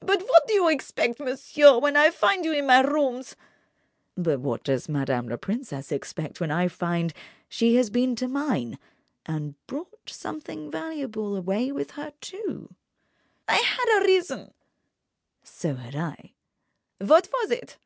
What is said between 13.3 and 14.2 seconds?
"I had a